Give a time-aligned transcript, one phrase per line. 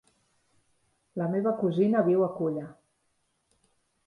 [1.21, 2.65] La meva cosina viu a Culla.